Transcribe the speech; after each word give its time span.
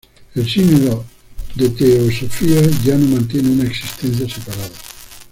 El 0.33 0.49
sínodo 0.49 1.05
de 1.53 1.69
Teosofía 1.69 2.59
ya 2.83 2.97
no 2.97 3.07
mantiene 3.17 3.49
una 3.51 3.65
existencia 3.65 4.27
separada. 4.27 4.71